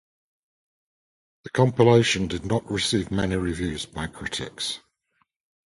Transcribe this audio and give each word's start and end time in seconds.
The 1.43 1.51
compilation 1.51 2.27
did 2.27 2.43
not 2.43 2.71
receive 2.71 3.11
many 3.11 3.35
reviews 3.35 3.85
by 3.85 4.07
critics. 4.07 4.79